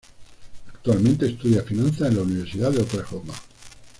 [0.73, 3.35] Actualmente estudia finanzas en la Universidad de Oklahoma.